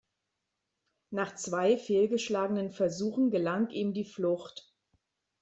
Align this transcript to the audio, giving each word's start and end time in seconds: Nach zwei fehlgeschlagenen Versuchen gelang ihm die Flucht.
Nach 1.11 1.35
zwei 1.35 1.77
fehlgeschlagenen 1.77 2.71
Versuchen 2.71 3.29
gelang 3.29 3.69
ihm 3.69 3.93
die 3.93 4.03
Flucht. 4.03 4.73